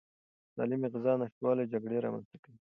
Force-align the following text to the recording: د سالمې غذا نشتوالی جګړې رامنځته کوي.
د 0.03 0.03
سالمې 0.55 0.87
غذا 0.93 1.13
نشتوالی 1.21 1.65
جګړې 1.73 1.97
رامنځته 2.05 2.37
کوي. 2.43 2.57